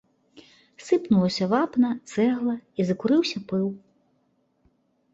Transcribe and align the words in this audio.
Сыпнулася 0.85 1.45
вапна, 1.53 1.91
цэгла, 2.15 2.57
і 2.79 2.89
закурыўся 2.91 3.39
пыл. 3.53 3.73